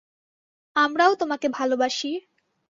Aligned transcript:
আমরাও 0.75 1.11
তোমাকে 1.15 1.47
ভালোবাসি। 1.49 2.11